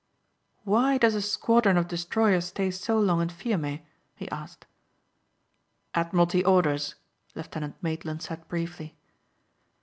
[0.63, 3.81] "Why does a squadron of destroyers stay so long in Fiume?"
[4.15, 4.65] he asked.
[5.93, 6.95] "Admiralty orders,"
[7.35, 8.97] Lieutenant Maitland said briefly.